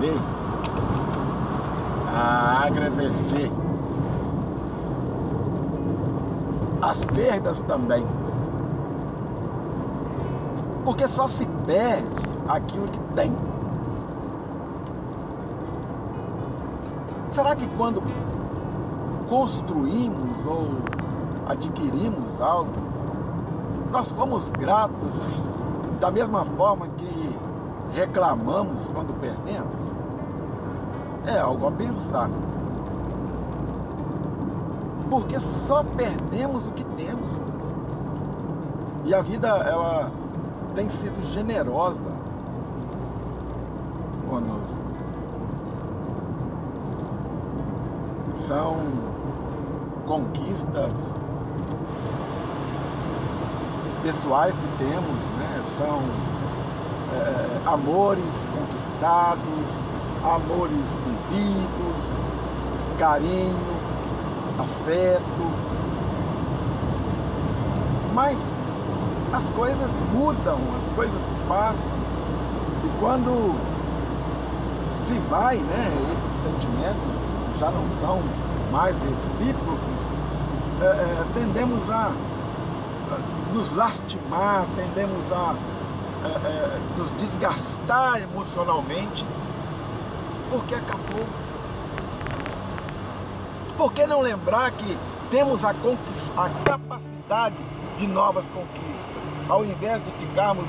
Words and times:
aprender 0.00 0.18
a 2.08 2.64
agradecer 2.66 3.52
as 6.80 7.04
perdas 7.04 7.60
também. 7.60 8.06
Porque 10.84 11.06
só 11.06 11.28
se 11.28 11.44
perde 11.66 12.08
aquilo 12.48 12.86
que 12.86 12.98
tem. 13.14 13.36
Será 17.30 17.54
que 17.54 17.66
quando 17.76 18.02
construímos 19.28 20.46
ou 20.46 20.68
adquirimos 21.46 22.40
algo, 22.40 22.72
nós 23.92 24.10
fomos 24.10 24.50
gratos 24.50 25.20
da 26.00 26.10
mesma 26.10 26.44
forma 26.44 26.88
que 26.96 27.10
reclamamos 27.92 28.88
quando 28.88 29.18
perdemos? 29.20 29.89
É 31.26 31.38
algo 31.38 31.66
a 31.66 31.72
pensar. 31.72 32.30
Porque 35.08 35.38
só 35.40 35.82
perdemos 35.82 36.66
o 36.68 36.72
que 36.72 36.84
temos. 36.84 37.30
E 39.04 39.14
a 39.14 39.20
vida, 39.22 39.48
ela 39.48 40.10
tem 40.74 40.88
sido 40.88 41.22
generosa 41.24 42.10
conosco. 44.28 44.84
São 48.38 48.76
conquistas 50.06 51.18
pessoais 54.02 54.54
que 54.54 54.78
temos, 54.78 55.18
né? 55.38 55.62
são 55.76 56.00
é, 57.12 57.60
amores 57.66 58.50
conquistados, 58.54 59.68
amores 60.24 60.84
vividos, 61.30 62.16
carinho, 62.98 63.56
afeto. 64.58 65.50
Mas 68.12 68.52
as 69.32 69.50
coisas 69.50 69.90
mudam, 70.12 70.58
as 70.84 70.92
coisas 70.94 71.22
passam. 71.48 72.00
E 72.84 73.00
quando 73.00 73.54
se 75.00 75.14
vai, 75.28 75.56
né, 75.56 76.12
esses 76.14 76.42
sentimentos 76.42 77.58
já 77.58 77.70
não 77.70 77.88
são 78.00 78.20
mais 78.72 78.96
recíprocos, 79.00 80.00
é, 80.80 80.84
é, 80.84 81.24
tendemos 81.34 81.90
a, 81.90 82.12
a, 83.10 83.54
nos 83.54 83.74
lastimar, 83.74 84.66
tendemos 84.76 85.30
a 85.32 85.54
é, 86.22 86.28
é 86.28 86.80
nos 86.98 87.12
desgastar 87.12 88.20
emocionalmente, 88.22 89.24
porque 90.50 90.74
acabou. 90.74 91.26
Por 93.78 93.92
que 93.92 94.06
não 94.06 94.20
lembrar 94.20 94.70
que 94.72 94.98
temos 95.30 95.64
a, 95.64 95.70
a 95.70 96.50
capacidade 96.64 97.56
de 97.96 98.06
novas 98.06 98.44
conquistas? 98.46 98.90
Ao 99.48 99.64
invés 99.64 100.04
de 100.04 100.10
ficarmos 100.12 100.66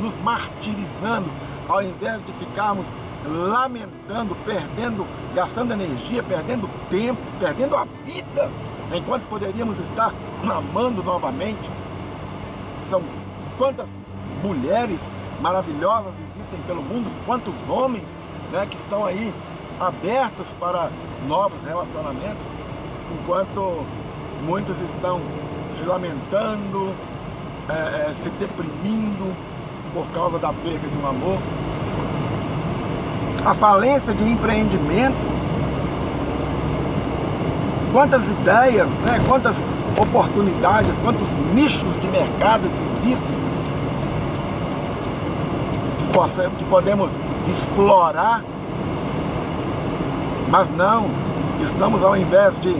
nos 0.00 0.14
martirizando, 0.22 1.30
ao 1.68 1.82
invés 1.82 2.20
de 2.26 2.32
ficarmos 2.32 2.86
lamentando, 3.24 4.34
perdendo, 4.44 5.06
gastando 5.34 5.72
energia, 5.72 6.22
perdendo 6.22 6.68
tempo, 6.90 7.20
perdendo 7.38 7.76
a 7.76 7.86
vida, 8.04 8.50
enquanto 8.92 9.22
poderíamos 9.28 9.78
estar 9.78 10.12
amando 10.44 11.02
novamente. 11.02 11.70
São 12.90 13.00
quantas 13.56 13.88
mulheres 14.42 15.00
maravilhosas 15.40 16.12
existem 16.30 16.60
pelo 16.66 16.82
mundo, 16.82 17.10
quantos 17.24 17.54
homens 17.68 18.04
né, 18.52 18.66
que 18.70 18.76
estão 18.76 19.04
aí 19.04 19.32
abertos 19.80 20.54
para 20.60 20.90
novos 21.26 21.62
relacionamentos, 21.64 22.44
enquanto 23.10 23.84
muitos 24.44 24.78
estão 24.80 25.20
se 25.76 25.84
lamentando, 25.84 26.92
é, 27.68 27.72
é, 28.10 28.14
se 28.14 28.28
deprimindo 28.30 29.34
por 29.94 30.06
causa 30.08 30.38
da 30.38 30.52
perda 30.52 30.86
de 30.86 30.98
um 31.02 31.08
amor. 31.08 31.38
A 33.44 33.54
falência 33.54 34.12
de 34.12 34.22
um 34.22 34.28
empreendimento, 34.28 35.16
quantas 37.92 38.28
ideias, 38.28 38.88
né, 39.04 39.18
quantas 39.26 39.56
oportunidades, 40.00 40.92
quantos 41.02 41.28
nichos 41.54 42.00
de 42.00 42.06
mercado 42.08 42.70
existem 42.98 43.32
que, 46.58 46.64
podemos 46.64 47.10
explorar, 47.48 48.42
mas 50.48 50.68
não, 50.76 51.06
estamos 51.62 52.02
ao 52.02 52.16
invés 52.16 52.58
de 52.60 52.70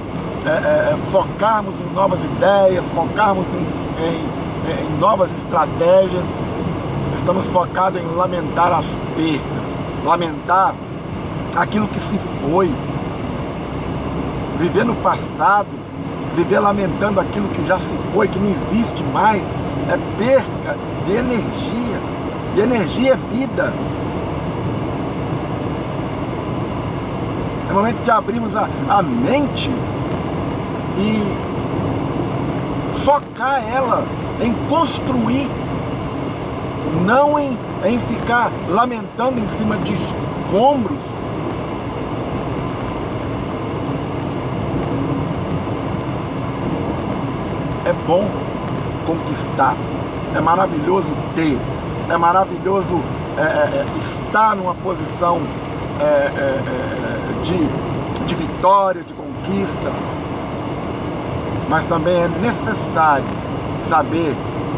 é, 0.44 0.92
é, 0.92 0.96
focarmos 1.10 1.80
em 1.80 1.94
novas 1.94 2.22
ideias, 2.22 2.84
focarmos 2.88 3.46
em, 3.54 4.04
em, 4.04 4.94
em 4.94 4.98
novas 4.98 5.30
estratégias, 5.32 6.26
estamos 7.14 7.46
focados 7.46 8.00
em 8.00 8.06
lamentar 8.14 8.72
as 8.72 8.86
perdas 9.16 9.62
lamentar 10.04 10.74
aquilo 11.54 11.86
que 11.88 12.00
se 12.00 12.18
foi, 12.18 12.70
viver 14.58 14.84
no 14.84 14.94
passado, 14.96 15.68
viver 16.36 16.58
lamentando 16.58 17.20
aquilo 17.20 17.48
que 17.48 17.64
já 17.64 17.78
se 17.78 17.94
foi, 18.12 18.28
que 18.28 18.38
não 18.38 18.50
existe 18.50 19.02
mais, 19.04 19.42
é 19.88 19.98
perca 20.18 20.76
de 21.04 21.12
energia. 21.12 22.00
E 22.54 22.60
energia 22.60 23.12
é 23.12 23.16
vida. 23.16 23.72
É 27.72 27.74
momento 27.74 28.04
de 28.04 28.10
abrirmos 28.10 28.54
a, 28.54 28.68
a 28.86 29.00
mente 29.02 29.70
e 30.98 31.22
focar 32.98 33.64
ela 33.66 34.04
em 34.42 34.52
construir, 34.68 35.48
não 37.06 37.38
em 37.38 37.56
em 37.84 37.98
ficar 37.98 38.52
lamentando 38.68 39.40
em 39.40 39.48
cima 39.48 39.76
de 39.78 39.94
escombros. 39.94 40.98
É 47.86 47.92
bom 48.06 48.28
conquistar, 49.06 49.74
é 50.36 50.40
maravilhoso 50.40 51.10
ter, 51.34 51.58
é 52.08 52.16
maravilhoso 52.18 53.00
é, 53.36 53.40
é, 53.40 53.44
é 53.44 53.98
estar 53.98 54.54
numa 54.54 54.74
posição 54.74 55.40
é, 56.00 56.04
é, 56.04 56.62
é, 56.68 57.11
de, 57.42 58.24
de 58.26 58.34
vitória, 58.34 59.02
de 59.02 59.14
conquista, 59.14 59.92
mas 61.68 61.86
também 61.86 62.14
é 62.14 62.28
necessário 62.28 63.24
saber 63.80 64.34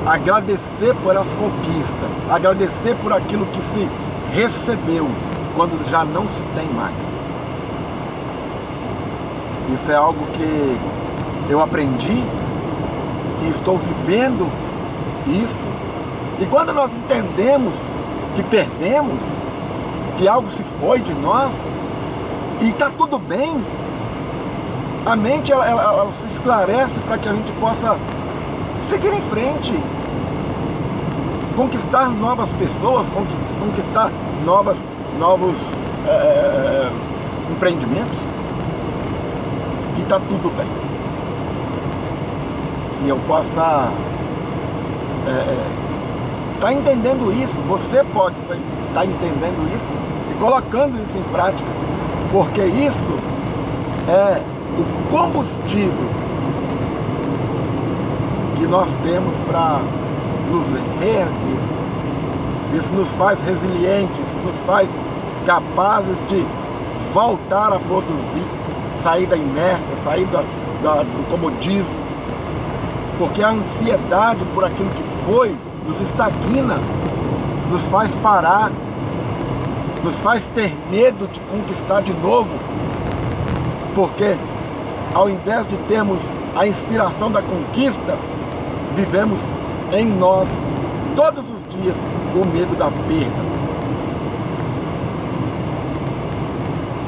agradecer 0.06 0.94
por 1.02 1.16
as 1.16 1.28
conquistas, 1.34 2.10
agradecer 2.30 2.94
por 2.96 3.12
aquilo 3.12 3.46
que 3.46 3.60
se 3.62 3.88
recebeu 4.32 5.08
quando 5.56 5.88
já 5.88 6.04
não 6.04 6.24
se 6.28 6.42
tem 6.54 6.66
mais. 6.68 6.94
Isso 9.72 9.90
é 9.90 9.96
algo 9.96 10.26
que 10.34 10.78
eu 11.48 11.60
aprendi 11.60 12.22
e 13.42 13.48
estou 13.48 13.78
vivendo 13.78 14.50
isso. 15.26 15.64
E 16.40 16.46
quando 16.46 16.72
nós 16.72 16.92
entendemos 16.92 17.74
que 18.34 18.42
perdemos, 18.42 19.20
que 20.18 20.28
algo 20.28 20.48
se 20.48 20.62
foi 20.62 21.00
de 21.00 21.14
nós, 21.14 21.50
e 22.60 22.70
está 22.70 22.90
tudo 22.90 23.18
bem, 23.18 23.62
a 25.06 25.16
mente 25.16 25.52
ela, 25.52 25.68
ela, 25.68 25.82
ela 25.82 26.12
se 26.12 26.26
esclarece 26.26 26.98
para 27.00 27.18
que 27.18 27.28
a 27.28 27.32
gente 27.32 27.52
possa 27.52 27.96
seguir 28.82 29.12
em 29.12 29.20
frente, 29.22 29.78
conquistar 31.56 32.08
novas 32.08 32.52
pessoas, 32.54 33.06
conquistar 33.60 34.10
novas, 34.44 34.76
novos 35.18 35.58
é, 36.06 36.90
empreendimentos. 37.50 38.20
E 39.96 40.02
está 40.02 40.18
tudo 40.18 40.54
bem. 40.56 40.66
E 43.04 43.08
eu 43.08 43.18
possa 43.26 43.90
é, 45.26 45.84
tá 46.60 46.72
entendendo 46.72 47.32
isso, 47.32 47.60
você 47.68 48.02
pode 48.12 48.36
estar 48.40 48.56
tá 48.94 49.04
entendendo 49.04 49.70
isso? 49.76 49.92
E 50.30 50.34
colocando 50.38 51.02
isso 51.02 51.18
em 51.18 51.22
prática, 51.24 51.68
porque 52.34 52.62
isso 52.62 53.12
é 54.08 54.42
o 54.76 55.08
combustível 55.08 56.08
que 58.56 58.66
nós 58.66 58.88
temos 59.04 59.38
para 59.42 59.78
nos 60.50 60.66
reerguer. 60.98 61.28
Isso 62.76 62.92
nos 62.92 63.14
faz 63.14 63.40
resilientes, 63.40 64.18
nos 64.44 64.58
faz 64.66 64.88
capazes 65.46 66.16
de 66.28 66.44
voltar 67.12 67.72
a 67.72 67.78
produzir, 67.78 68.44
sair 69.00 69.26
da 69.26 69.36
inércia, 69.36 69.96
sair 70.02 70.26
da, 70.26 70.42
da, 70.82 71.04
do 71.04 71.30
comodismo. 71.30 71.94
Porque 73.16 73.44
a 73.44 73.50
ansiedade 73.50 74.44
por 74.52 74.64
aquilo 74.64 74.90
que 74.90 75.04
foi 75.24 75.54
nos 75.86 76.00
estagna, 76.00 76.80
nos 77.70 77.86
faz 77.86 78.16
parar. 78.16 78.72
Nos 80.04 80.18
faz 80.18 80.46
ter 80.54 80.70
medo 80.90 81.26
de 81.26 81.40
conquistar 81.40 82.02
de 82.02 82.12
novo, 82.12 82.54
porque 83.94 84.36
ao 85.14 85.30
invés 85.30 85.66
de 85.66 85.76
termos 85.88 86.20
a 86.54 86.66
inspiração 86.66 87.32
da 87.32 87.40
conquista, 87.40 88.18
vivemos 88.94 89.40
em 89.92 90.04
nós 90.04 90.46
todos 91.16 91.44
os 91.44 91.74
dias 91.74 91.96
o 92.34 92.46
medo 92.46 92.76
da 92.76 92.90
perda. 92.90 93.54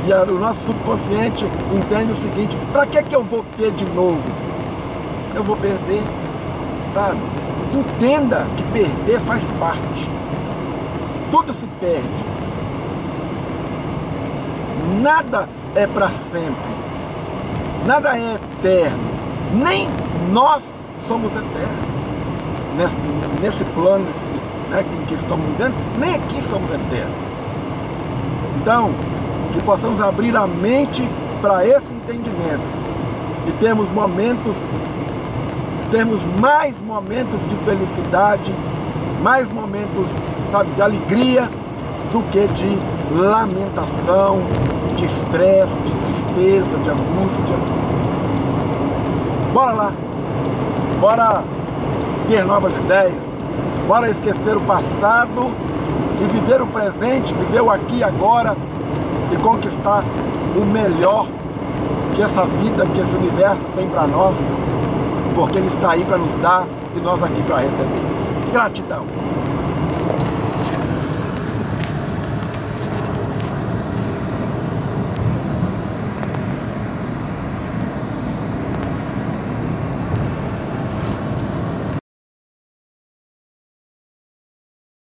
E 0.06 0.30
o 0.30 0.38
nosso 0.38 0.60
subconsciente 0.66 1.44
entende 1.74 2.12
o 2.12 2.16
seguinte, 2.16 2.56
para 2.72 2.86
que, 2.86 3.02
que 3.02 3.14
eu 3.14 3.24
vou 3.24 3.44
ter 3.58 3.72
de 3.72 3.84
novo? 3.86 4.22
Eu 5.34 5.42
vou 5.42 5.56
perder, 5.56 6.02
sabe? 6.94 7.18
Entenda 7.74 8.46
que 8.56 8.62
perder 8.72 9.20
faz 9.20 9.46
parte. 9.58 10.08
Tudo 11.30 11.52
se 11.52 11.66
perde. 11.80 12.35
Nada 15.02 15.48
é 15.74 15.86
para 15.86 16.08
sempre. 16.08 16.76
Nada 17.86 18.16
é 18.16 18.34
eterno. 18.34 18.98
Nem 19.52 19.88
nós 20.32 20.62
somos 21.00 21.32
eternos. 21.32 21.86
Nesse, 22.76 22.96
nesse 23.40 23.64
plano 23.74 24.04
né, 24.70 24.84
em 25.00 25.06
que 25.06 25.14
estamos 25.14 25.44
vivendo, 25.46 25.74
nem 25.98 26.14
aqui 26.14 26.42
somos 26.42 26.70
eternos. 26.70 27.14
Então, 28.60 28.90
que 29.52 29.62
possamos 29.62 30.00
abrir 30.00 30.36
a 30.36 30.46
mente 30.46 31.08
para 31.40 31.66
esse 31.66 31.92
entendimento 31.92 32.86
e 33.46 33.52
termos 33.52 33.88
momentos, 33.90 34.56
termos 35.90 36.24
mais 36.40 36.80
momentos 36.80 37.40
de 37.48 37.56
felicidade, 37.64 38.52
mais 39.22 39.48
momentos, 39.50 40.08
sabe, 40.50 40.70
de 40.72 40.82
alegria 40.82 41.48
do 42.12 42.22
que 42.30 42.46
de 42.48 42.78
lamentação, 43.14 44.40
de 44.96 45.04
estresse, 45.04 45.80
de 45.82 45.94
tristeza, 45.94 46.78
de 46.82 46.90
angústia. 46.90 47.56
Bora 49.52 49.72
lá, 49.72 49.92
bora 51.00 51.44
ter 52.28 52.44
novas 52.44 52.74
ideias, 52.76 53.14
bora 53.86 54.10
esquecer 54.10 54.56
o 54.56 54.60
passado 54.62 55.52
e 56.20 56.26
viver 56.26 56.60
o 56.60 56.66
presente, 56.66 57.34
viver 57.34 57.60
o 57.60 57.70
aqui 57.70 57.98
e 57.98 58.04
agora 58.04 58.56
e 59.32 59.36
conquistar 59.36 60.02
o 60.56 60.64
melhor 60.64 61.26
que 62.14 62.22
essa 62.22 62.44
vida, 62.44 62.86
que 62.86 63.00
esse 63.00 63.14
universo 63.14 63.64
tem 63.76 63.86
para 63.88 64.06
nós, 64.06 64.36
porque 65.34 65.58
Ele 65.58 65.68
está 65.68 65.92
aí 65.92 66.04
para 66.04 66.16
nos 66.16 66.34
dar 66.40 66.66
e 66.96 67.00
nós 67.00 67.22
aqui 67.22 67.42
para 67.42 67.58
receber. 67.58 68.02
Gratidão. 68.50 69.04